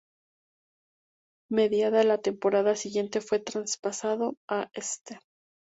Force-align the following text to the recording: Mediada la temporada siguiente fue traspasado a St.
Mediada 1.51 2.03
la 2.03 2.17
temporada 2.19 2.75
siguiente 2.75 3.21
fue 3.21 3.37
traspasado 3.37 4.33
a 4.49 4.67
St. 4.73 5.19